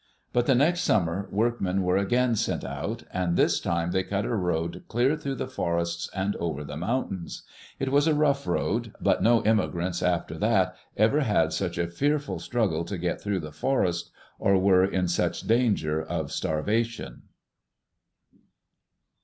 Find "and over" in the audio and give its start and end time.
6.11-6.63